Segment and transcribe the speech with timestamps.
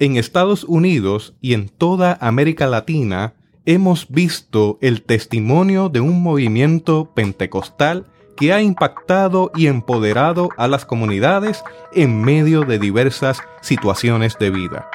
[0.00, 7.12] En Estados Unidos y en toda América Latina hemos visto el testimonio de un movimiento
[7.14, 11.62] pentecostal que ha impactado y empoderado a las comunidades
[11.92, 14.90] en medio de diversas situaciones de vida.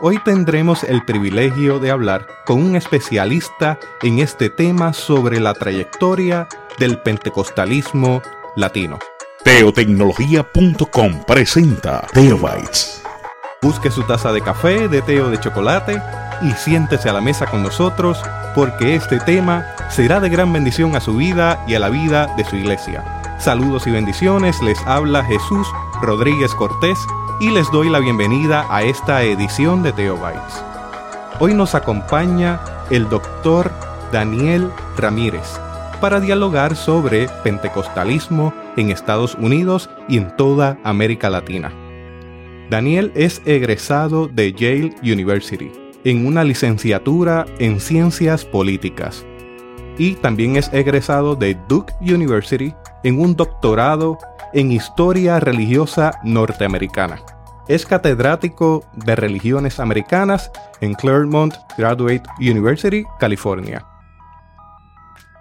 [0.00, 6.48] Hoy tendremos el privilegio de hablar con un especialista en este tema sobre la trayectoria
[6.76, 8.20] del pentecostalismo
[8.56, 8.98] latino.
[9.44, 13.02] Teotecnología.com presenta Teobytes.
[13.62, 16.02] Busque su taza de café, de té o de chocolate
[16.42, 18.20] y siéntese a la mesa con nosotros
[18.56, 22.44] porque este tema será de gran bendición a su vida y a la vida de
[22.44, 23.04] su iglesia.
[23.38, 25.68] Saludos y bendiciones, les habla Jesús
[26.00, 26.98] Rodríguez Cortés
[27.40, 30.64] y les doy la bienvenida a esta edición de Teobytes.
[31.38, 33.70] Hoy nos acompaña el doctor
[34.10, 35.60] Daniel Ramírez
[36.00, 41.72] para dialogar sobre pentecostalismo en Estados Unidos y en toda América Latina.
[42.72, 45.70] Daniel es egresado de Yale University
[46.04, 49.26] en una licenciatura en ciencias políticas
[49.98, 54.16] y también es egresado de Duke University en un doctorado
[54.54, 57.20] en historia religiosa norteamericana.
[57.68, 63.84] Es catedrático de religiones americanas en Claremont Graduate University, California.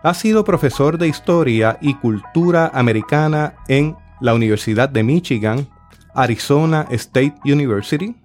[0.03, 5.69] Ha sido profesor de historia y cultura americana en la Universidad de Michigan
[6.15, 8.15] Arizona State University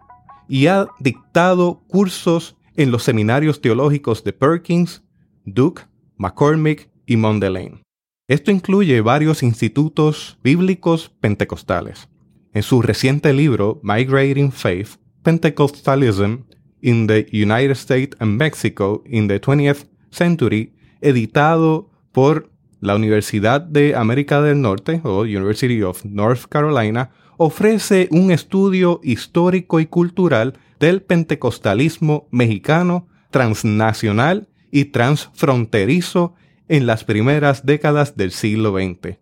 [0.49, 5.03] y ha dictado cursos en los seminarios teológicos de Perkins,
[5.45, 5.83] Duke,
[6.17, 7.83] McCormick y Mondelein.
[8.29, 12.09] Esto incluye varios institutos bíblicos pentecostales.
[12.53, 16.45] En su reciente libro Migrating Faith, Pentecostalism
[16.81, 23.95] in the United States and Mexico in the 20th Century, editado por la Universidad de
[23.95, 31.03] América del Norte o University of North Carolina, ofrece un estudio histórico y cultural del
[31.03, 36.35] pentecostalismo mexicano, transnacional y transfronterizo
[36.69, 39.19] en las primeras décadas del siglo XX.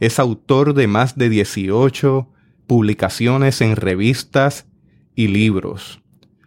[0.00, 2.28] Es autor de más de 18
[2.66, 4.66] publicaciones en revistas
[5.14, 6.00] y libros.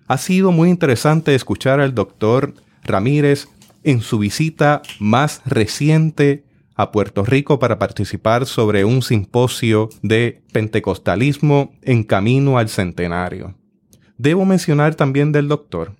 [0.07, 2.53] Ha sido muy interesante escuchar al doctor
[2.83, 3.47] Ramírez
[3.83, 6.43] en su visita más reciente
[6.77, 13.55] a Puerto Rico para participar sobre un simposio de pentecostalismo en camino al centenario.
[14.17, 15.95] Debo mencionar también del doctor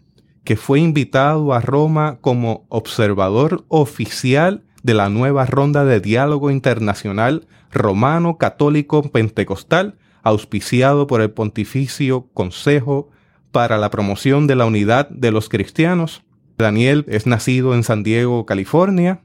[0.48, 7.48] que fue invitado a Roma como observador oficial de la nueva ronda de diálogo internacional
[7.70, 13.10] romano católico pentecostal auspiciado por el Pontificio Consejo
[13.52, 16.24] para la promoción de la unidad de los cristianos.
[16.58, 19.24] Daniel es nacido en San Diego, California,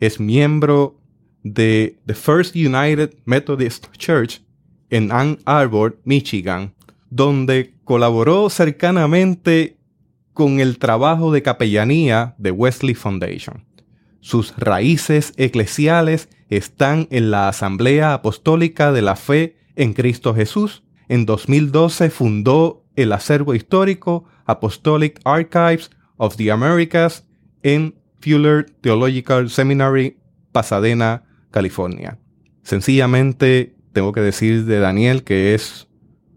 [0.00, 0.98] es miembro
[1.42, 4.42] de The First United Methodist Church
[4.90, 6.74] en Ann Arbor, Michigan,
[7.10, 9.76] donde colaboró cercanamente
[10.32, 13.64] con el trabajo de capellanía de Wesley Foundation.
[14.20, 20.82] Sus raíces eclesiales están en la Asamblea Apostólica de la Fe en Cristo Jesús.
[21.08, 27.24] En 2012 fundó el acervo histórico Apostolic Archives of the Americas
[27.62, 30.18] en Fuller Theological Seminary,
[30.52, 32.18] Pasadena, California.
[32.62, 35.88] Sencillamente tengo que decir de Daniel que es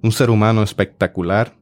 [0.02, 1.56] un ser humano espectacular,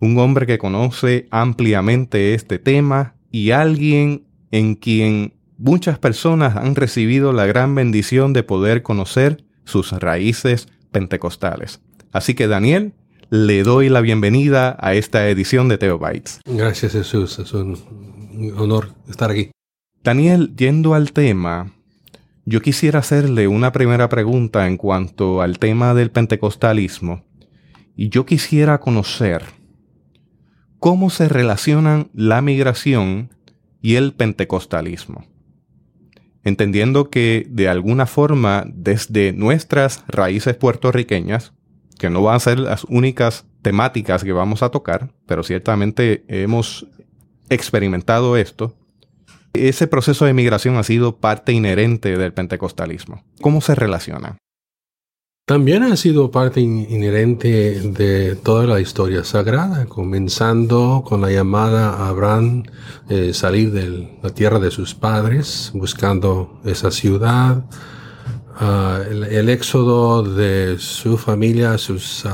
[0.00, 7.32] un hombre que conoce ampliamente este tema y alguien en quien muchas personas han recibido
[7.32, 11.80] la gran bendición de poder conocer sus raíces pentecostales.
[12.12, 12.94] Así que Daniel,
[13.28, 16.40] le doy la bienvenida a esta edición de Theobites.
[16.46, 18.19] Gracias Jesús, es un
[18.56, 19.50] honor estar aquí.
[20.02, 21.72] Daniel, yendo al tema,
[22.46, 27.24] yo quisiera hacerle una primera pregunta en cuanto al tema del pentecostalismo.
[27.96, 29.44] Y yo quisiera conocer
[30.78, 33.30] cómo se relacionan la migración
[33.82, 35.26] y el pentecostalismo.
[36.42, 41.52] Entendiendo que de alguna forma desde nuestras raíces puertorriqueñas,
[41.98, 46.86] que no van a ser las únicas temáticas que vamos a tocar, pero ciertamente hemos
[47.50, 48.74] experimentado esto,
[49.52, 53.24] ese proceso de migración ha sido parte inherente del pentecostalismo.
[53.40, 54.38] ¿Cómo se relaciona?
[55.50, 62.08] También ha sido parte inherente de toda la historia sagrada, comenzando con la llamada a
[62.08, 62.62] Abraham
[63.08, 67.64] eh, salir de la tierra de sus padres, buscando esa ciudad,
[68.60, 72.24] ah, el, éxodo de su familia, sus,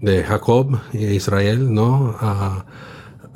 [0.00, 2.16] de Jacob e Israel, ¿no?
[2.18, 2.66] Ah,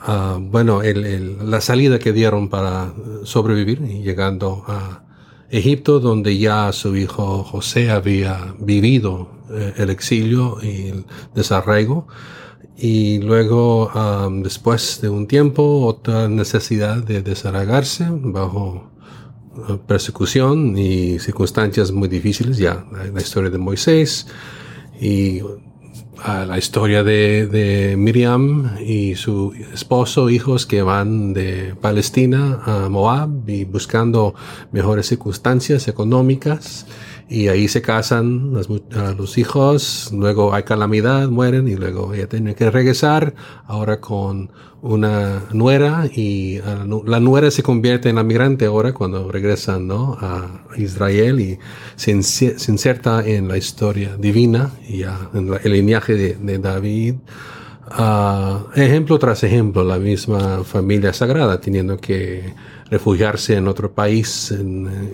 [0.01, 2.93] Ah, bueno, la salida que dieron para
[3.25, 5.03] sobrevivir, llegando a
[5.51, 11.05] Egipto, donde ya su hijo José había vivido eh, el exilio y el
[11.35, 12.07] desarraigo.
[12.81, 13.91] y luego
[14.45, 18.93] después de un tiempo otra necesidad de desarraigarse bajo
[19.69, 24.29] uh, persecución y circunstancias muy difíciles ya la, historia de Moisés
[25.01, 25.41] y
[26.27, 32.89] uh, la historia de, de, Miriam y su esposo, hijos que van de Palestina a
[32.89, 34.35] Moab y buscando
[34.73, 36.87] mejores circunstancias económicas
[37.29, 42.71] y ahí se casan los hijos, luego hay calamidad, mueren y luego ella tiene que
[42.71, 43.35] regresar
[43.67, 49.31] ahora con una nuera y ah, la nuera se convierte en la migrante ahora cuando
[49.31, 50.17] regresan ¿no?
[50.21, 51.59] a Israel y
[51.97, 57.17] se, inserta en la historia divina y en el linaje de, David.
[57.91, 62.55] Uh, ejemplo tras ejemplo, la misma familia sagrada teniendo que
[62.91, 64.55] refugiarse en otro país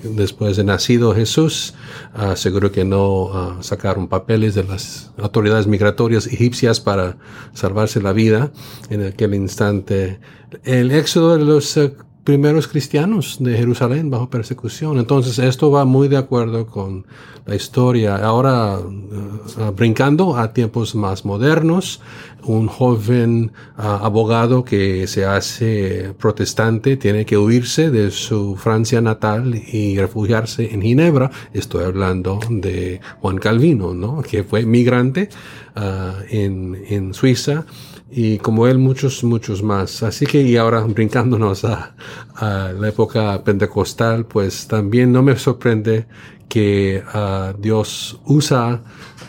[0.05, 1.75] después de nacido Jesús.
[2.15, 7.17] Uh, seguro que no uh, sacaron papeles de las autoridades migratorias egipcias para
[7.53, 8.53] salvarse la vida
[8.91, 10.21] en aquel instante.
[10.63, 11.95] El éxodo de los uh,
[12.25, 14.99] primeros cristianos de Jerusalén bajo persecución.
[14.99, 17.07] Entonces esto va muy de acuerdo con
[17.45, 18.17] la historia.
[18.17, 22.01] Ahora, uh, brincando a tiempos más modernos,
[22.43, 29.55] un joven uh, abogado que se hace protestante tiene que huirse de su Francia natal
[29.55, 31.31] y refugiarse en Ginebra.
[31.53, 34.23] Estoy hablando de Juan Calvino, ¿no?
[34.23, 35.29] Que fue migrante
[35.77, 37.67] uh, en, en Suiza
[38.17, 40.05] y como él muchos, muchos más.
[40.05, 41.95] Así que y ahora brincándonos a,
[42.41, 46.07] la época pentecostal, pues también no me sorprende
[46.49, 48.83] que uh, Dios usa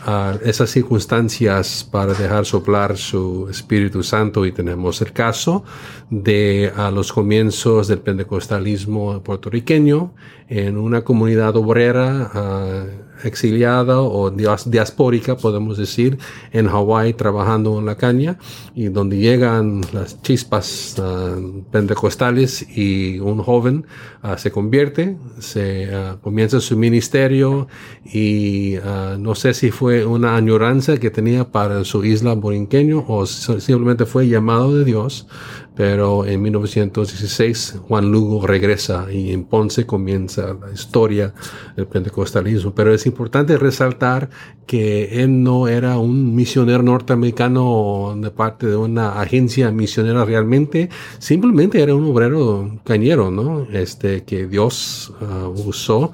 [0.06, 5.64] uh, esas circunstancias para dejar soplar su Espíritu Santo y tenemos el caso
[6.10, 10.14] de a los comienzos del pentecostalismo puertorriqueño
[10.48, 16.18] en una comunidad obrera uh, exiliada o diaspórica, podemos decir,
[16.52, 18.38] en Hawái trabajando en la caña
[18.74, 23.86] y donde llegan las chispas uh, pentecostales y un joven
[24.22, 25.88] uh, se convierte, se
[26.22, 27.66] comienza su ministerio
[28.04, 28.76] y
[29.18, 34.28] no sé si fue una añoranza que tenía para su isla borinqueño o simplemente fue
[34.28, 35.26] llamado de Dios
[35.76, 41.34] pero en 1916 Juan Lugo regresa y en Ponce comienza la historia
[41.76, 42.74] del pentecostalismo.
[42.74, 44.30] Pero es importante resaltar
[44.66, 50.88] que él no era un misionero norteamericano de parte de una agencia misionera realmente,
[51.18, 53.66] simplemente era un obrero cañero, ¿no?
[53.70, 56.10] Este que Dios uh, usó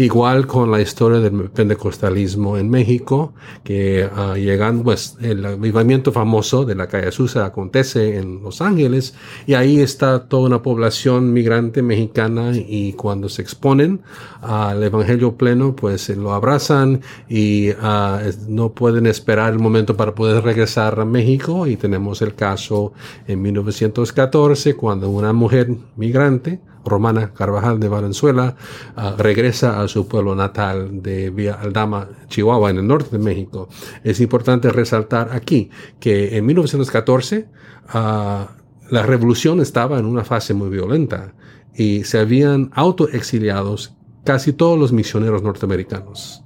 [0.00, 6.64] Igual con la historia del pentecostalismo en México, que uh, llegan, pues, el avivamiento famoso
[6.64, 9.12] de la calle Susa acontece en Los Ángeles
[9.46, 14.00] y ahí está toda una población migrante mexicana y cuando se exponen
[14.40, 20.42] al evangelio pleno, pues lo abrazan y uh, no pueden esperar el momento para poder
[20.42, 21.66] regresar a México.
[21.66, 22.94] Y tenemos el caso
[23.26, 28.56] en 1914 cuando una mujer migrante Romana Carvajal de Valenzuela
[28.96, 33.68] ah, regresa a su pueblo natal de Villa Aldama, Chihuahua, en el norte de México.
[34.04, 37.48] Es importante resaltar aquí que en 1914
[37.88, 38.48] ah,
[38.90, 41.34] la revolución estaba en una fase muy violenta
[41.74, 43.94] y se habían autoexiliados
[44.24, 46.42] casi todos los misioneros norteamericanos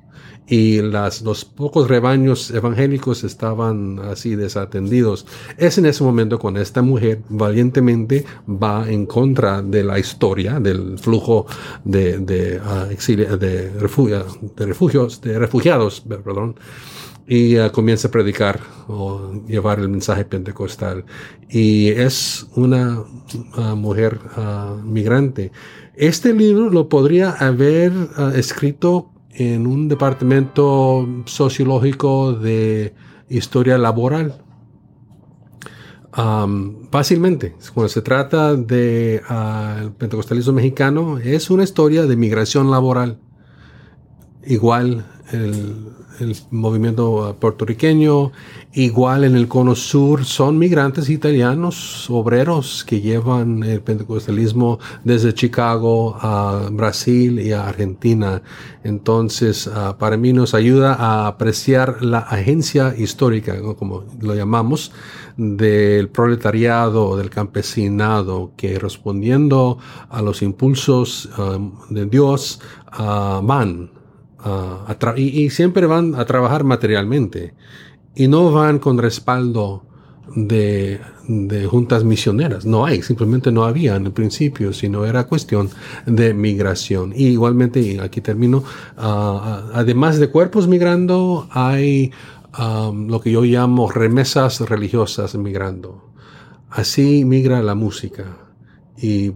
[0.47, 5.27] y las, los pocos rebaños evangélicos estaban así desatendidos.
[5.57, 10.99] Es en ese momento cuando esta mujer valientemente va en contra de la historia, del
[10.99, 11.47] flujo
[11.85, 16.57] de, de, uh, de, refugio, de refugios, de refugiados, perdón,
[17.27, 21.07] y uh, comienza a predicar o llevar el mensaje pentecostal.
[21.49, 24.21] Y es una uh, mujer
[24.85, 25.53] migrante.
[25.97, 27.93] Este libro lo podría haber
[28.35, 32.95] escrito en un departamento sociológico de
[33.29, 34.41] historia laboral.
[36.91, 43.19] fácilmente, cuando se trata de uh, pentecostalismo mexicano, es una historia de migración laboral.
[44.47, 48.33] Igual el, el movimiento puertorriqueño,
[48.73, 56.17] igual en el cono sur, son migrantes italianos, obreros que llevan el pentecostalismo desde Chicago
[56.21, 58.43] a Brasil y a Argentina.
[58.83, 64.93] Entonces, ah, para mí nos ayuda a apreciar la agencia histórica, como lo llamamos,
[65.37, 69.79] del proletariado, del campesinado, que respondiendo
[70.09, 71.59] a los impulsos ah,
[71.91, 72.61] de Dios,
[72.99, 73.91] uh, van
[75.17, 77.55] y, siempre van a trabajar materialmente
[78.15, 79.83] y no van con respaldo
[80.37, 82.65] de, de, juntas misioneras.
[82.65, 85.71] No hay, simplemente no había en el principio, sino era cuestión
[86.07, 87.13] de migración.
[87.15, 88.65] Y igualmente, y aquí termino,
[88.97, 92.13] además de cuerpos migrando, hay
[92.59, 96.11] um, lo que yo llamo remesas religiosas migrando.
[96.71, 98.44] Así migra la música.
[98.97, 99.33] Y,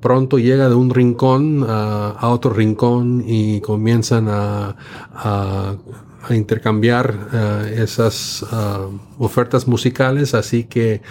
[0.00, 4.76] pronto llega de un rincón a, otro rincón y comienzan a,
[5.14, 5.76] a,
[6.30, 10.34] intercambiar uh, esas uh, ofertas musicales.
[10.34, 11.02] Así que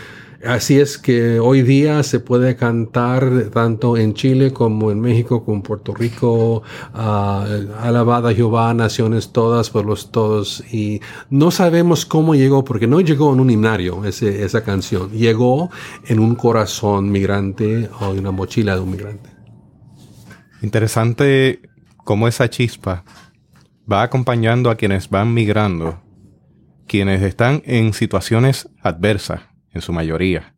[0.43, 5.63] Así es que hoy día se puede cantar tanto en Chile como en México, como
[5.63, 6.61] Puerto Rico,
[6.93, 6.97] uh,
[7.79, 10.63] alabada Jehová, naciones todas, pueblos todos.
[10.71, 15.69] Y no sabemos cómo llegó, porque no llegó en un himnario ese, esa canción, llegó
[16.05, 19.29] en un corazón migrante o en una mochila de un migrante.
[20.61, 21.61] Interesante
[21.97, 23.05] cómo esa chispa
[23.91, 26.01] va acompañando a quienes van migrando,
[26.87, 30.55] quienes están en situaciones adversas en su mayoría.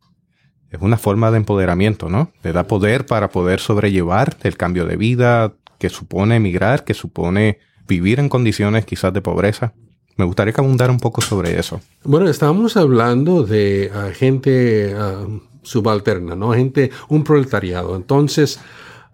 [0.70, 2.32] Es una forma de empoderamiento, ¿no?
[2.42, 7.58] Le da poder para poder sobrellevar el cambio de vida que supone emigrar, que supone
[7.86, 9.74] vivir en condiciones quizás de pobreza.
[10.16, 11.80] Me gustaría que abundara un poco sobre eso.
[12.04, 15.26] Bueno, estábamos hablando de ah, gente ah,
[15.62, 16.52] subalterna, ¿no?
[16.52, 17.96] Gente, un proletariado.
[17.96, 18.60] Entonces,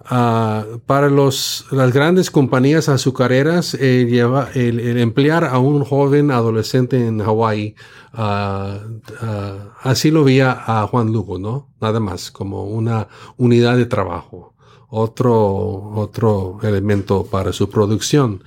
[0.07, 7.07] Ah, para los, las grandes compañías azucareras, eh, lleva, el, emplear a un joven adolescente
[7.07, 7.75] en Hawái,
[8.13, 8.81] ah,
[9.23, 11.71] ah, así lo veía a Juan Lugo, ¿no?
[11.81, 13.09] Nada más, como una
[13.39, 14.55] unidad de trabajo,
[14.91, 18.45] otro, otro elemento para su producción.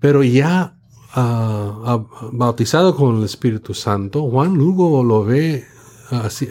[0.00, 0.74] Pero ya
[2.32, 5.64] bautizado con el Espíritu Santo, Juan Lugo lo ve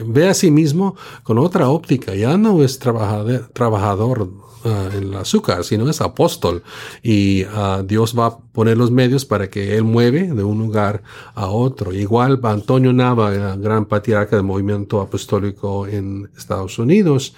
[0.05, 2.15] ve a sí mismo con otra óptica.
[2.15, 6.63] Ya no es trabajador, trabajador uh, en el azúcar, sino es apóstol.
[7.03, 11.03] Y uh, Dios va a poner los medios para que él mueve de un lugar
[11.35, 11.93] a otro.
[11.93, 17.35] Igual Antonio Nava, gran patriarca del movimiento apostólico en Estados Unidos,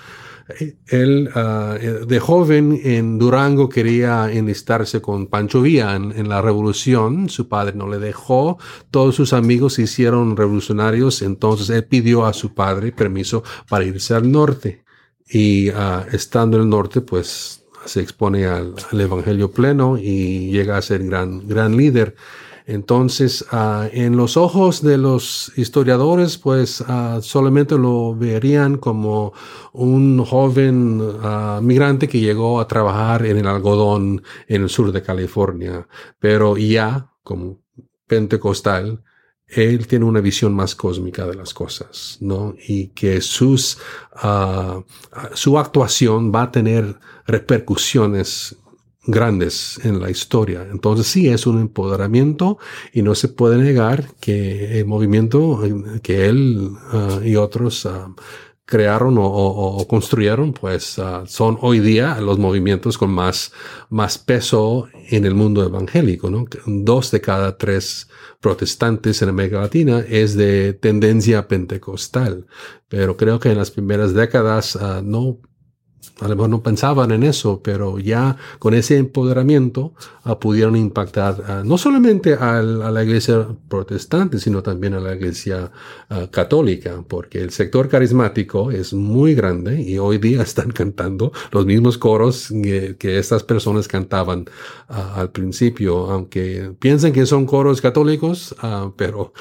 [0.87, 7.29] él ah, de joven en Durango quería enlistarse con Pancho Villa en, la revolución.
[7.29, 8.57] Su padre no le dejó.
[8.91, 11.21] Todos sus amigos se hicieron revolucionarios.
[11.21, 14.83] Entonces él pidió a su padre permiso para irse al norte.
[15.29, 20.81] Y uh, estando en el norte, pues se expone al, evangelio pleno y llega a
[20.81, 22.15] ser gran, gran líder.
[22.69, 29.33] Entonces, ah, en los ojos de los historiadores, pues ah, solamente lo verían como
[29.73, 35.01] un joven ah, migrante que llegó a trabajar en el algodón en el sur de
[35.01, 35.87] California,
[36.19, 37.59] pero ya como
[38.05, 39.03] pentecostal,
[39.47, 42.53] él tiene una visión más cósmica de las cosas, ¿no?
[42.67, 43.79] Y que sus,
[45.33, 48.57] su actuación va a tener repercusiones
[49.09, 50.67] grandes en la historia.
[50.71, 52.57] Entonces sí es un empoderamiento
[52.93, 55.61] y no se puede negar que el movimiento
[56.03, 58.15] que él ah, y otros uh,
[58.65, 63.51] crearon o, construyeron, pues uh, son hoy día los movimientos con más,
[63.89, 66.29] más peso en el mundo evangélico.
[66.29, 66.45] ¿no?
[66.67, 72.45] Dos de cada tres protestantes en América Latina es de tendencia pentecostal,
[72.87, 75.39] pero creo que en las primeras décadas no
[76.21, 79.93] a lo mejor no pensaban en eso, pero ya con ese empoderamiento
[80.25, 85.71] uh, pudieron impactar uh, no solamente a, la iglesia protestante, sino también a la iglesia
[86.09, 91.65] uh, católica, porque el sector carismático es muy grande y hoy día están cantando los
[91.65, 94.45] mismos coros que, que estas personas cantaban
[94.87, 98.55] al principio, aunque piensen que son coros católicos,
[98.95, 99.33] pero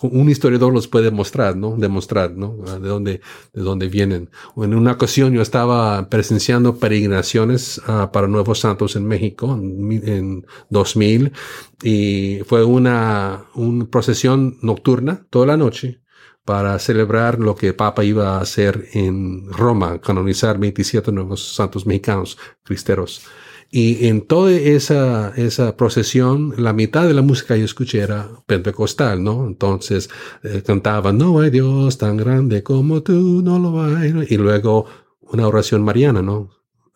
[0.00, 1.76] un historiador los puede mostrar, ¿no?
[1.76, 2.56] Demostrar, ¿no?
[2.56, 3.20] de dónde,
[3.52, 4.30] de dónde vienen.
[4.56, 11.32] En una ocasión yo estaba presenciando peregrinaciones ah, para Nuevos Santos en México en, 2000
[11.82, 16.00] y fue una, una procesión nocturna toda la noche
[16.44, 22.38] para celebrar lo que Papa iba a hacer en Roma, canonizar 27 nuevos santos mexicanos,
[22.64, 23.22] cristeros.
[23.72, 29.22] Y en toda esa, esa procesión, la mitad de la música yo escuché era pentecostal,
[29.22, 29.46] ¿no?
[29.46, 30.10] Entonces
[30.42, 34.12] eh, cantaban, no hay Dios tan grande como tú, no lo hay.
[34.28, 34.86] Y luego
[35.32, 36.50] una oración mariana, ¿no?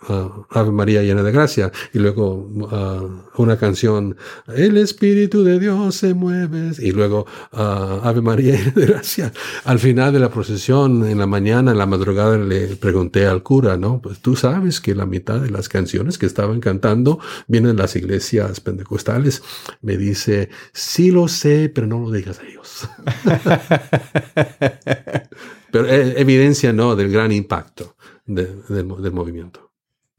[0.08, 1.72] Uh, Ave María llena de gracia.
[1.92, 4.16] Y luego uh, una canción,
[4.54, 6.72] El Espíritu de Dios se mueve.
[6.78, 9.32] Y luego uh, Ave María llena de gracia.
[9.64, 13.78] Al final de la procesión, en la mañana, en la madrugada, le pregunté al cura,
[13.78, 14.00] ¿no?
[14.02, 17.96] Pues tú sabes que la mitad de las canciones que estaban cantando vienen de las
[17.96, 19.42] iglesias pentecostales.
[19.80, 22.88] Me dice, sí lo sé, pero no lo digas a ellos.
[25.72, 26.94] pero eh, evidencia, ¿no?
[26.94, 27.94] Del gran impacto
[28.26, 29.72] del movimiento.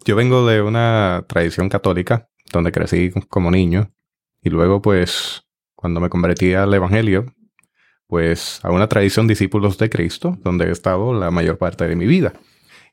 [0.03, 3.91] Yo vengo de una tradición católica donde crecí como niño
[4.41, 5.43] y luego pues
[5.75, 7.25] cuando me convertí al Evangelio
[8.07, 12.05] pues a una tradición discípulos de Cristo donde he estado la mayor parte de mi
[12.05, 12.33] vida.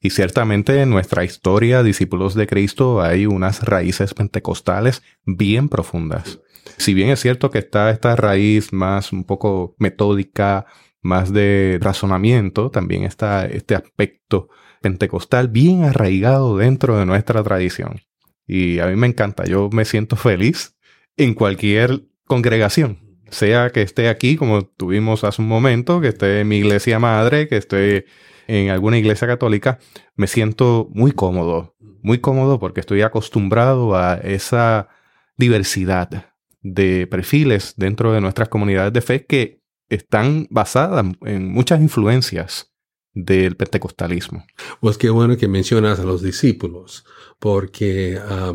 [0.00, 6.40] Y ciertamente en nuestra historia, discípulos de Cristo, hay unas raíces pentecostales bien profundas.
[6.76, 10.66] Si bien es cierto que está esta raíz más un poco metódica,
[11.02, 14.49] más de razonamiento, también está este aspecto
[14.83, 18.01] pentecostal bien arraigado dentro de nuestra tradición.
[18.47, 20.77] Y a mí me encanta, yo me siento feliz
[21.17, 22.99] en cualquier congregación,
[23.31, 27.49] sea que esté aquí como tuvimos hace un momento, que esté en mi iglesia madre,
[27.49, 28.05] que esté
[28.49, 29.79] en alguna iglesia católica,
[30.17, 34.89] me siento muy cómodo, muy cómodo porque estoy acostumbrado a esa
[35.37, 42.72] diversidad de perfiles dentro de nuestras comunidades de fe que están basadas en muchas influencias
[43.14, 44.45] del pentecostalismo.
[44.81, 47.04] Pues qué bueno que mencionas a los discípulos,
[47.38, 48.54] porque ah,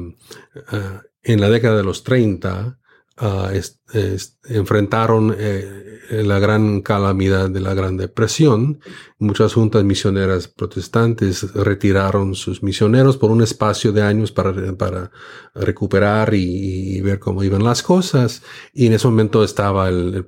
[1.24, 2.80] en la década de los 30
[3.22, 3.50] uh,
[3.94, 8.80] enfrentaron eh, la gran calamidad de la Gran Depresión.
[9.20, 15.12] Muchas juntas misioneras protestantes retiraron sus misioneros por un espacio de años para,
[15.56, 18.44] recuperar y, ver cómo iban las cosas.
[18.74, 20.28] Y en ese momento estaba el,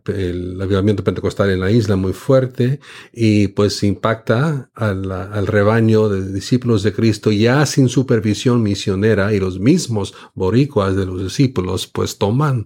[0.61, 2.79] avivamiento pentecostal en la isla muy fuerte
[3.13, 9.39] y pues impacta al, al rebaño de discípulos de Cristo ya sin supervisión misionera y
[9.39, 12.65] los mismos boricuas de los discípulos pues toman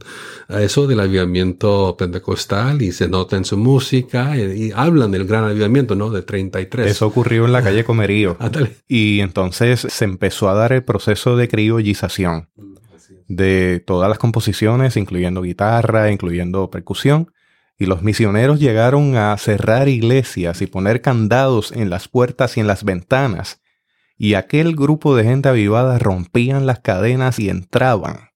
[0.49, 5.95] eso del avivamiento pentecostal y se nota en su música y, hablan del gran avivamiento,
[5.95, 6.09] ¿no?
[6.09, 6.89] De 33.
[6.89, 8.37] Eso ocurrió en la calle Comerío.
[8.87, 12.49] y entonces se empezó a dar el proceso de criollización
[13.27, 17.31] de todas las composiciones, incluyendo guitarra, incluyendo percusión.
[17.77, 22.67] Y los misioneros llegaron a cerrar iglesias y poner candados en las puertas y en
[22.67, 23.61] las ventanas.
[24.17, 28.32] Y aquel grupo de gente avivada rompían las cadenas y entraban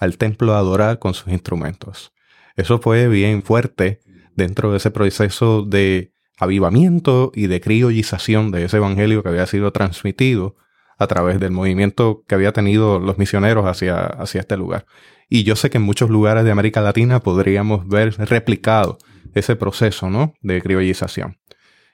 [0.00, 2.12] al templo a adorar con sus instrumentos.
[2.56, 4.00] Eso fue bien fuerte
[4.34, 9.72] dentro de ese proceso de avivamiento y de criollización de ese evangelio que había sido
[9.72, 10.56] transmitido
[10.98, 14.86] a través del movimiento que había tenido los misioneros hacia, hacia este lugar.
[15.28, 18.98] Y yo sé que en muchos lugares de América Latina podríamos ver replicado
[19.34, 20.34] ese proceso ¿no?
[20.40, 21.38] de criollización.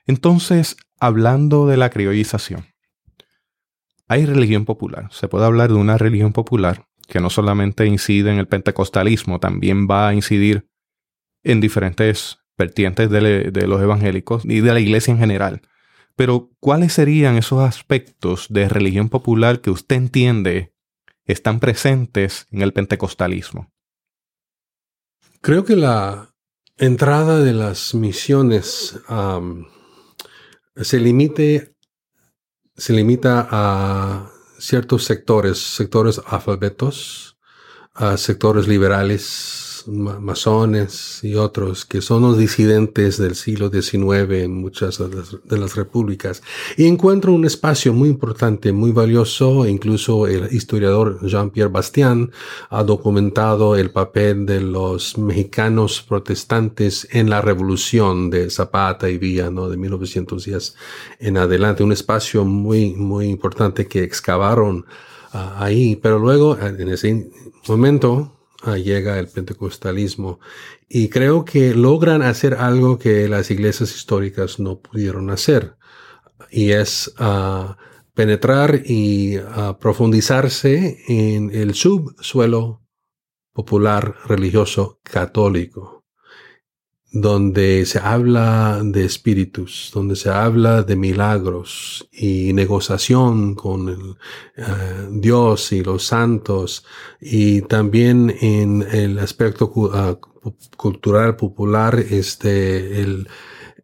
[0.07, 2.67] Entonces, hablando de la criollización,
[4.09, 5.09] hay religión popular.
[5.11, 9.87] Se puede hablar de una religión popular que no solamente incide en el pentecostalismo, también
[9.89, 10.69] va a incidir
[11.43, 15.63] en diferentes vertientes de, los evangélicos y de la iglesia en general.
[16.17, 20.73] Pero, ¿cuáles serían esos aspectos de religión popular que usted entiende
[21.27, 23.71] están presentes en el pentecostalismo?
[25.43, 26.35] Creo que la
[26.79, 28.99] entrada de las misiones
[30.77, 31.75] se limite,
[32.77, 37.37] se limita a ciertos sectores, sectores alfabetos,
[38.17, 45.59] sectores liberales, masones y otros que son los disidentes del siglo XIX en muchas de
[45.59, 46.43] las, repúblicas.
[46.77, 52.31] Y encuentro un espacio muy importante, muy valioso, incluso el historiador Jean-Pierre Bastian
[52.71, 59.51] ha documentado el papel de los mexicanos protestantes en la revolución de Zapata y Villa,
[59.51, 59.69] ¿no?
[59.69, 60.77] De 1910
[61.19, 64.87] en adelante, un espacio muy, muy importante que excavaron
[65.33, 67.31] ah, ahí, pero luego en ese
[67.69, 68.36] momento
[68.75, 70.41] llega el pentecostalismo.
[70.89, 75.77] Y creo que logran hacer algo que las iglesias históricas no pudieron hacer
[76.51, 77.77] y es ah,
[78.15, 82.83] penetrar y ah, profundizarse en el subsuelo
[83.53, 85.96] popular religioso católico
[87.21, 94.17] donde se habla de espíritus, donde se habla de milagros y negociación con el,
[94.57, 96.85] eh, Dios y los santos,
[97.21, 100.19] y también en el aspecto ah,
[100.77, 103.29] cultural popular, este, el,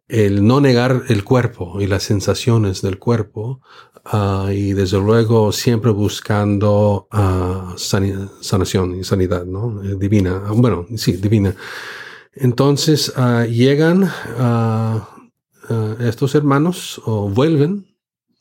[0.07, 3.61] el, no negar el cuerpo y las sensaciones del cuerpo,
[4.13, 9.83] uh, y desde luego siempre buscando uh, sanación y sanidad, ¿no?
[9.83, 11.55] Eh, divina, bueno, sí, divina.
[12.35, 15.09] Entonces ah, llegan a
[15.99, 17.87] estos hermanos o vuelven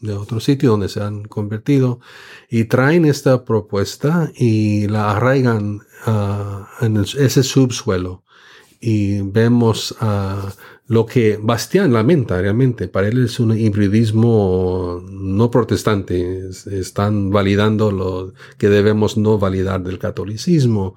[0.01, 2.01] de otro sitio donde se han convertido
[2.51, 8.25] y traen esta propuesta y la arraigan ah, en ese subsuelo
[8.81, 9.95] y vemos
[10.89, 12.89] lo que Bastián lamenta realmente.
[12.89, 16.49] Para él es un hibridismo no protestante.
[16.49, 20.97] están validando lo que debemos no validar del catolicismo.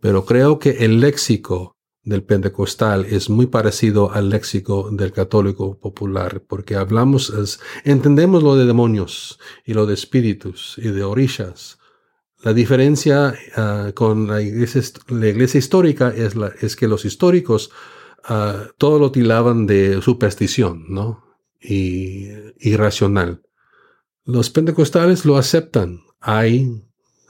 [0.00, 1.75] Pero creo que el léxico
[2.06, 7.32] del pentecostal es muy parecido al léxico del católico popular, porque hablamos,
[7.84, 11.78] entendemos lo de demonios y lo de espíritus y de orillas.
[12.42, 17.70] La diferencia ah, con la iglesia, histórica es, es que los históricos
[18.30, 21.24] uh, todo lo tilaban de superstición, ¿no?
[21.60, 22.28] Y
[22.60, 23.42] irracional.
[24.24, 26.02] los pentecostales lo aceptan.
[26.20, 26.84] Hay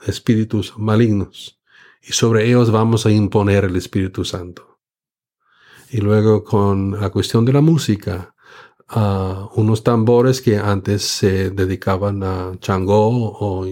[0.05, 1.56] espíritus malignos
[2.01, 4.79] y sobre ellos vamos a imponer el Espíritu Santo.
[5.89, 8.33] Y luego con la cuestión de la música,
[9.55, 13.65] unos tambores que antes se dedicaban a Changó o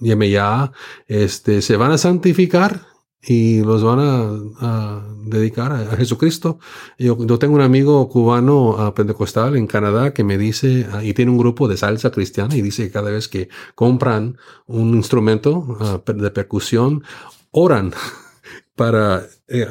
[0.00, 0.72] Yemeya,
[1.06, 2.91] este, se van a santificar
[3.22, 6.58] y los van a, dedicar a, Jesucristo.
[6.98, 11.14] Yo, yo, tengo un amigo cubano uh, pentecostal en Canadá que me dice, uh, y
[11.14, 15.58] tiene un grupo de salsa cristiana, y dice que cada vez que compran un instrumento
[15.58, 17.04] uh, de percusión,
[17.52, 17.92] oran
[18.74, 19.68] para eh,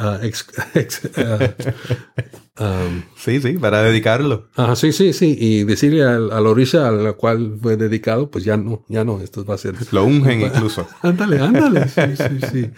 [2.59, 4.49] um, sí, sí, para dedicarlo.
[4.55, 5.35] Ah, sí, sí, sí.
[5.39, 9.19] Y decirle a, la orilla a la cual fue dedicado, pues ya no, ya no,
[9.21, 9.75] esto va a ser.
[9.91, 10.87] Lo ungen incluso.
[11.01, 11.87] ándale, ándale.
[11.87, 12.71] Sí, sí, sí.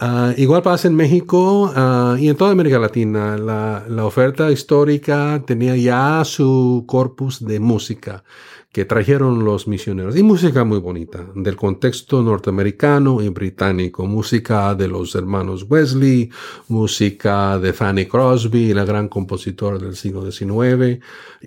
[0.00, 3.36] Uh, igual pasa en México uh, y en toda América Latina.
[3.36, 8.22] La, la, oferta histórica tenía ya su corpus de música
[8.70, 10.16] que trajeron los misioneros.
[10.16, 14.06] Y música muy bonita, del contexto norteamericano y británico.
[14.06, 16.30] Música de los hermanos Wesley,
[16.68, 21.00] música de Fanny Crosby, la gran compositora del siglo XIX,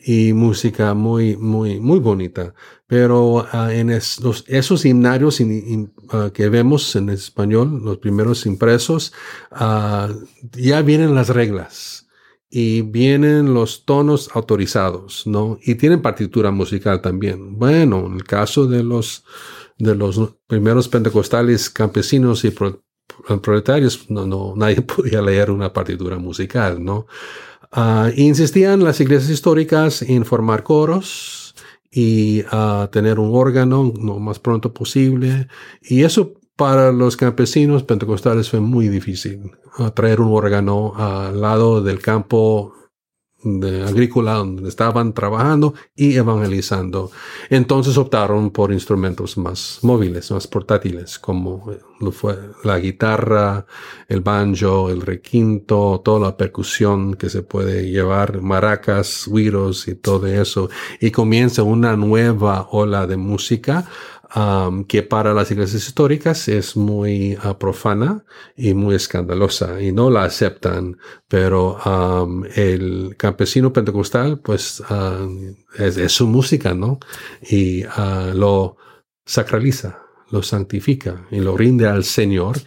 [0.05, 2.53] y música muy, muy, muy bonita.
[2.91, 9.13] Pero uh, en esos himnarios uh, que vemos en español, los primeros impresos,
[9.51, 10.13] uh,
[10.58, 12.10] ya vienen las reglas
[12.49, 15.58] y vienen los tonos autorizados, ¿no?
[15.63, 17.58] Y tienen partitura musical también.
[17.58, 19.23] Bueno, en el caso de los,
[19.77, 22.54] de los primeros pentecostales campesinos y
[23.41, 27.08] proletarios, no, no, nadie podía leer una partitura musical, ¿no?
[28.17, 31.50] Insistían las iglesias históricas en formar coros
[31.91, 35.47] y a tener un órgano lo más pronto posible.
[35.82, 39.51] Y eso para los campesinos pentecostales fue muy difícil
[39.95, 42.73] traer un órgano al lado del campo
[43.43, 47.12] de agrícola donde estaban trabajando y evangelizando.
[47.49, 51.73] Entonces optaron por instrumentos más móviles, más portátiles, como
[52.12, 53.65] fue la guitarra,
[54.08, 60.27] el banjo, el requinto, toda la percusión que se puede llevar, maracas, güiros y todo
[60.27, 60.69] eso.
[60.99, 63.86] Y comienza una nueva ola de música
[64.88, 68.24] que para las iglesias históricas es muy ah, profana
[68.56, 71.78] y muy escandalosa y no la aceptan, pero
[72.56, 74.82] el campesino pentecostal pues
[75.78, 77.00] es, su música, ¿no?
[77.50, 78.78] Y ah, lo
[79.26, 82.58] sacraliza lo santifica y lo rinde al Señor.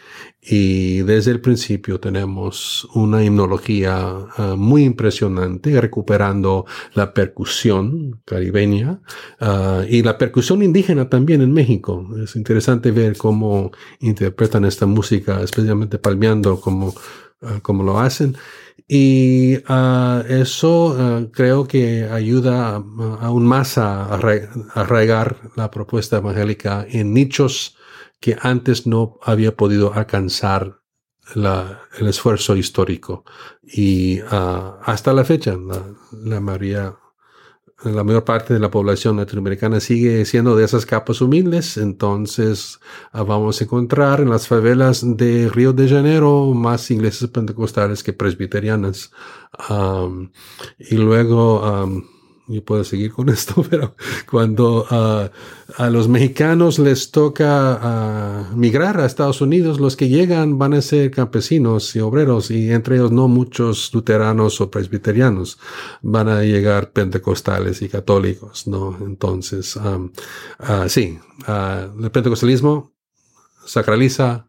[0.46, 3.94] Y desde el principio tenemos una himnología
[4.36, 9.00] ah, muy impresionante, recuperando la percusión caribeña
[9.40, 12.06] ah, y la percusión indígena también en México.
[12.22, 16.92] Es interesante ver cómo interpretan esta música, especialmente palmeando como,
[17.40, 18.36] ah, como lo hacen.
[18.86, 26.86] Y uh, eso uh, creo que ayuda uh, aún más a arraigar la propuesta evangélica
[26.88, 27.76] en nichos
[28.20, 30.80] que antes no había podido alcanzar
[31.34, 33.24] la, el esfuerzo histórico.
[33.62, 36.40] Y hasta la fecha, la, la
[37.82, 42.80] la mayor parte de la población latinoamericana sigue siendo de esas capas humildes, entonces
[43.12, 48.12] ah, vamos a encontrar en las favelas de Río de Janeiro más iglesias pentecostales que
[48.12, 49.10] presbiterianas.
[50.78, 52.06] y luego
[52.46, 53.94] y puedo seguir con esto, pero
[54.30, 60.58] cuando uh, a los mexicanos les toca uh, migrar a Estados Unidos, los que llegan
[60.58, 65.58] van a ser campesinos y obreros, y entre ellos no muchos luteranos o presbiterianos,
[66.02, 68.96] van a llegar pentecostales y católicos, ¿no?
[69.06, 70.10] Entonces, uh,
[70.88, 72.92] sí, el pentecostalismo
[73.64, 74.48] sacraliza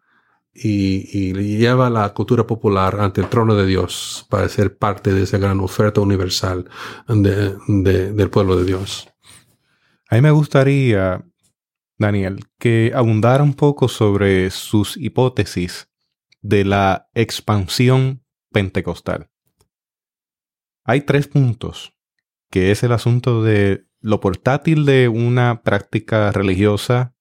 [0.56, 5.38] y, lleva la cultura popular ante el trono de Dios para ser parte de esa
[5.38, 6.70] gran oferta universal
[7.08, 9.10] del pueblo de Dios.
[10.10, 11.26] A mí me gustaría,
[11.98, 15.90] Daniel, que abundara un poco sobre sus hipótesis
[16.42, 19.30] de la expansión pentecostal.
[20.86, 21.98] Hay tres puntos,
[22.50, 27.16] que es el asunto de lo portátil de una práctica religiosa,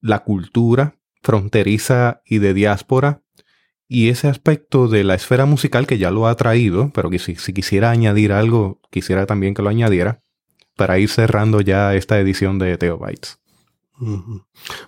[0.00, 3.22] la cultura fronteriza y de diáspora,
[3.88, 7.34] y ese aspecto de la esfera musical que ya lo ha traído, pero que si,
[7.34, 10.22] quisiera añadir algo, quisiera también que lo añadiera,
[10.76, 13.38] para ir cerrando ya esta edición de Teobytes.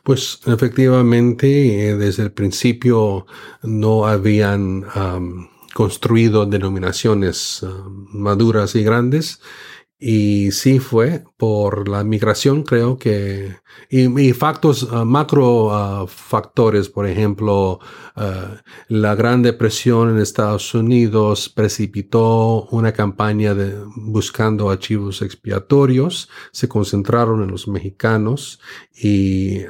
[0.04, 3.26] Pues efectivamente, eh, desde el principio
[3.62, 4.84] no habían
[5.74, 7.64] construido denominaciones
[8.12, 9.40] maduras y grandes
[10.02, 13.56] Y sí fue por la migración, creo que,
[13.90, 17.80] y, factos, ah, macro ah, factores, por ejemplo,
[18.16, 26.66] ah, la Gran Depresión en Estados Unidos precipitó una campaña de buscando archivos expiatorios, se
[26.66, 28.58] concentraron en los mexicanos
[29.02, 29.60] y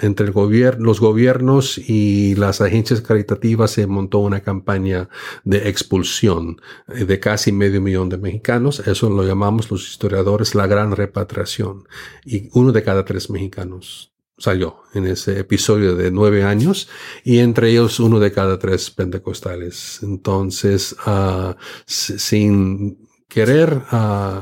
[0.00, 5.10] entre el gobierno, los gobiernos y las agencias caritativas se montó una campaña
[5.44, 8.80] de expulsión de casi medio millón de mexicanos.
[8.86, 11.88] Eso lo llamamos los historiadores la gran repatriación.
[12.24, 16.88] Y uno de cada tres mexicanos salió en ese episodio de nueve años
[17.24, 20.00] y entre ellos uno de cada tres pentecostales.
[20.02, 21.54] Entonces, uh,
[21.86, 24.40] sin querer, uh,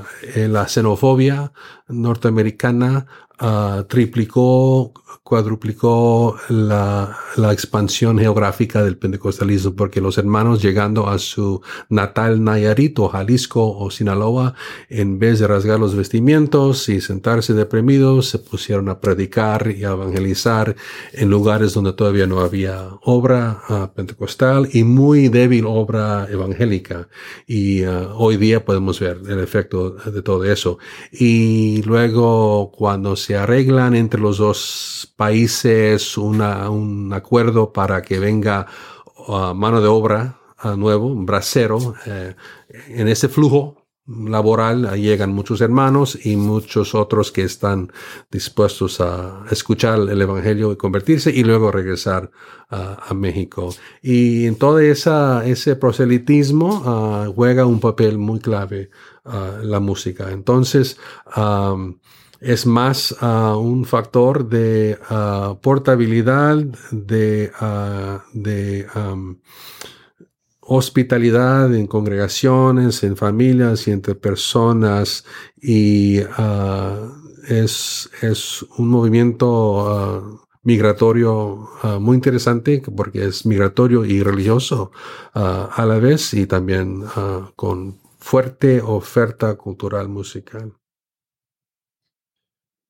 [0.48, 1.52] la xenofobia
[1.88, 3.06] norteamericana
[3.40, 4.92] uh, triplicó
[5.28, 12.98] cuadruplicó la, la, expansión geográfica del pentecostalismo, porque los hermanos llegando a su natal Nayarit
[12.98, 14.54] o Jalisco o Sinaloa,
[14.88, 19.90] en vez de rasgar los vestimientos y sentarse deprimidos, se pusieron a predicar y a
[19.90, 20.74] evangelizar
[21.12, 27.06] en lugares donde todavía no había obra uh, pentecostal y muy débil obra evangélica.
[27.46, 30.78] Y uh, hoy día podemos ver el efecto de todo eso.
[31.12, 38.66] Y luego cuando se arreglan entre los dos países una, un acuerdo para que venga
[39.26, 41.94] uh, mano de obra uh, nuevo, un bracero.
[42.06, 42.34] Eh,
[42.88, 47.92] en ese flujo laboral llegan muchos hermanos y muchos otros que están
[48.30, 52.30] dispuestos a escuchar el Evangelio y convertirse y luego regresar
[52.70, 53.74] a México.
[54.00, 58.90] Y en todo ese proselitismo uh, juega un papel muy clave
[59.62, 60.30] la música.
[60.30, 60.98] Entonces,
[61.36, 61.98] um,
[62.40, 66.56] es más uh, un factor de uh, portabilidad,
[66.90, 68.86] de, uh, de
[70.60, 75.24] hospitalidad en congregaciones, en familias y entre personas.
[75.60, 76.18] Y
[77.48, 84.92] es, es, un movimiento migratorio muy interesante porque es migratorio y religioso
[85.32, 87.02] a la vez y también
[87.56, 90.74] con fuerte oferta cultural musical.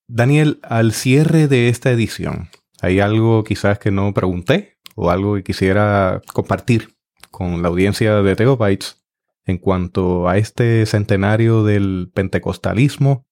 [0.08, 2.48] Daniel, al cierre de esta edición,
[2.80, 6.96] ¿hay algo quizás que no pregunté o algo que quisiera compartir
[7.30, 9.04] con la audiencia de Teobytes
[9.44, 13.26] en cuanto a este centenario del pentecostalismo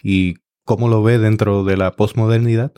[0.00, 2.72] y cómo lo ve dentro de la posmodernidad?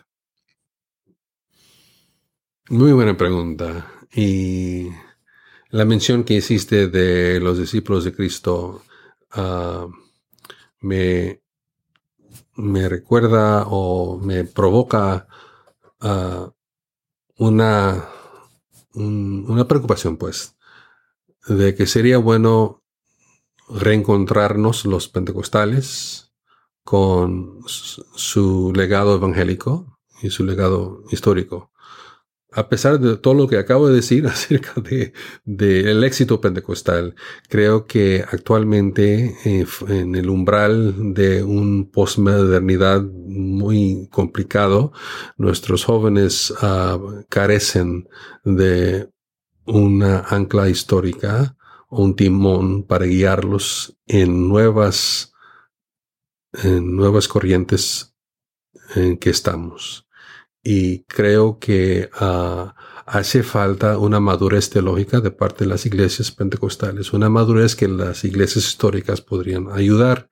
[2.71, 3.87] Muy buena pregunta.
[4.15, 4.89] Y
[5.69, 8.83] la mención que hiciste de los discípulos de Cristo
[9.33, 9.89] ah,
[10.81, 11.43] me
[12.61, 15.27] me recuerda o me provoca
[16.01, 16.53] ah,
[17.37, 18.05] una,
[18.95, 20.57] una preocupación, pues,
[21.47, 22.83] de que sería bueno
[23.69, 26.33] reencontrarnos los pentecostales
[26.85, 31.71] con su legado evangélico y su legado histórico
[32.53, 35.13] a pesar de todo lo que acabo de decir acerca de,
[35.45, 37.15] el éxito pentecostal,
[37.49, 44.93] creo que actualmente eh, en el umbral de un postmodernidad muy complicado,
[45.37, 48.09] nuestros jóvenes ah, carecen
[48.45, 49.11] de
[49.67, 51.57] una ancla histórica
[51.89, 55.33] o un timón para guiarlos en nuevas,
[56.53, 58.15] en nuevas corrientes
[58.95, 60.09] en que estamos
[60.73, 67.13] y creo que ah, hace falta una madurez teológica de parte de las iglesias pentecostales,
[67.13, 70.31] una madurez que las iglesias históricas podrían ayudar.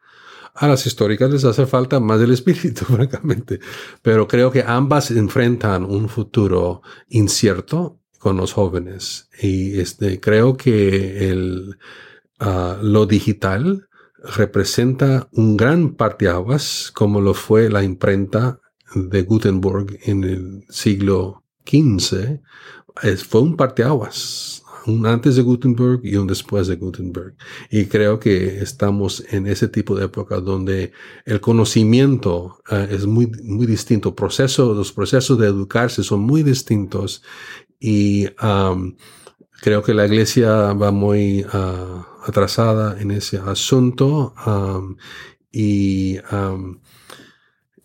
[0.54, 3.58] A las históricas les hace falta más del espíritu, francamente,
[4.00, 11.30] pero creo que ambas enfrentan un futuro incierto con los jóvenes y este, creo que
[11.30, 11.78] el,
[12.40, 13.88] uh, lo digital
[14.36, 18.60] representa un gran parteaguas como lo fue la imprenta
[18.94, 22.40] de Gutenberg en el siglo XV
[23.28, 27.34] fue un parteaguas, un antes de Gutenberg y un después de Gutenberg.
[27.70, 30.92] Y creo que estamos en ese tipo de época donde
[31.24, 34.14] el conocimiento eh, es muy, muy distinto.
[34.14, 37.22] Proceso, los procesos de educarse son muy distintos
[37.78, 38.26] y
[39.60, 44.34] creo que la iglesia va muy ah, atrasada en ese asunto
[45.52, 46.16] y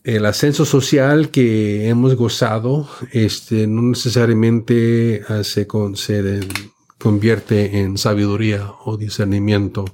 [0.03, 8.97] el ascenso social que hemos gozado este, no necesariamente ah, se, convierte en sabiduría o
[8.97, 9.85] discernimiento.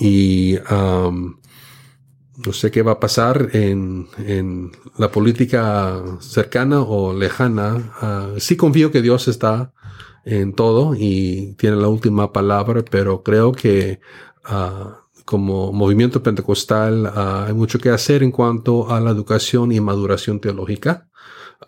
[0.00, 7.92] Y no sé qué va a pasar en, en la política cercana o lejana.
[8.00, 9.72] Ah, sí confío que Dios está
[10.24, 14.00] en todo y tiene la última palabra, pero creo que
[14.48, 14.97] uh,
[15.28, 20.40] como movimiento pentecostal ah, hay mucho que hacer en cuanto a la educación y maduración
[20.40, 21.10] teológica.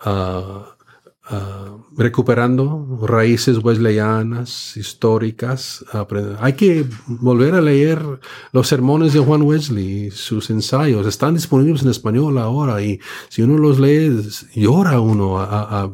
[0.00, 0.78] Ah,
[1.32, 5.84] Ah, recuperando raíces wesleyanas, históricas.
[6.40, 8.02] Hay que volver a leer
[8.52, 11.06] los sermones de Juan Wesley, sus ensayos.
[11.06, 15.88] Están disponibles en español ahora y si uno los lee, llora uno a,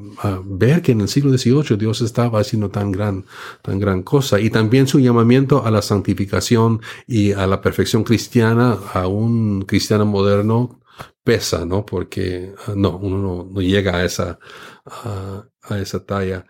[0.44, 3.24] ver que en el siglo XVIII Dios estaba haciendo tan gran,
[3.62, 4.40] tan gran cosa.
[4.40, 10.06] Y también su llamamiento a la santificación y a la perfección cristiana, a un cristiano
[10.06, 10.78] moderno,
[11.24, 11.84] pesa, ¿no?
[11.84, 14.38] Porque ah, no, uno no llega a esa
[14.86, 16.46] a, esa talla.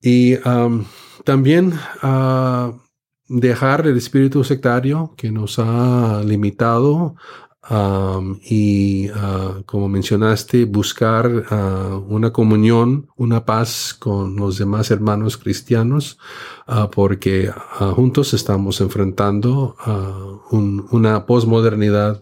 [0.00, 0.36] Y
[1.24, 1.72] también
[3.28, 7.16] dejar el espíritu sectario que nos ha limitado
[8.42, 9.08] y
[9.64, 11.26] como mencionaste, buscar
[12.08, 16.18] una comunión, una paz con los demás hermanos cristianos,
[16.92, 17.50] porque
[17.96, 19.76] juntos estamos enfrentando
[20.52, 22.20] una posmodernidad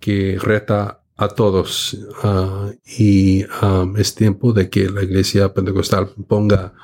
[0.00, 6.74] que reta a todos ah, y um, es tiempo de que la iglesia pentecostal ponga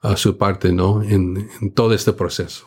[0.00, 1.02] a su parte ¿no?
[1.02, 2.66] En, en, todo este proceso.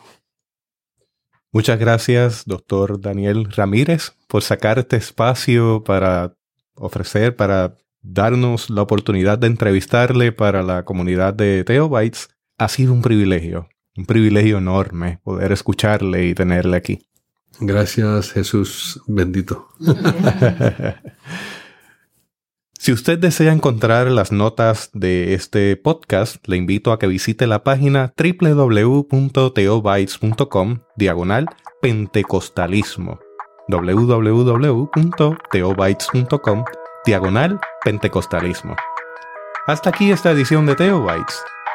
[1.50, 6.36] Muchas gracias, doctor Daniel Ramírez, por sacar este espacio para
[6.74, 12.28] ofrecer, para darnos la oportunidad de entrevistarle para la comunidad de Theobites.
[12.58, 17.06] Ha sido un privilegio, un privilegio enorme poder escucharle y tenerle aquí.
[17.60, 19.68] Gracias Jesús bendito.
[22.78, 27.62] si usted desea encontrar las notas de este podcast, le invito a que visite la
[27.64, 31.46] página www.teobytes.com diagonal
[31.80, 33.20] pentecostalismo
[33.68, 36.64] www.teobytes.com
[37.04, 38.74] diagonal pentecostalismo.
[39.66, 41.53] Hasta aquí esta edición de Teobytes.